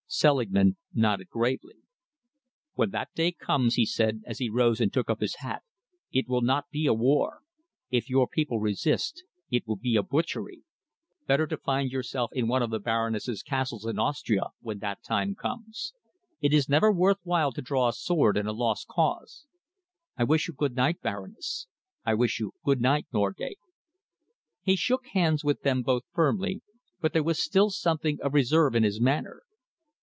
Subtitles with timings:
[0.13, 1.77] Selingman nodded gravely.
[2.73, 5.63] "When that day comes," he said, as he rose and took up his hat,
[6.11, 7.43] "it will not be a war.
[7.89, 10.63] If your people resist, it will be a butchery.
[11.27, 15.33] Better to find yourself in one of the Baroness' castles in Austria when that time
[15.33, 15.93] comes!
[16.41, 19.45] It is never worth while to draw a sword in a lost cause.
[20.17, 21.67] I wish you good night, Baroness.
[22.05, 23.59] I wish you good night, Norgate."
[24.61, 26.61] He shook hands with them both firmly,
[26.99, 29.43] but there was still something of reserve in his manner.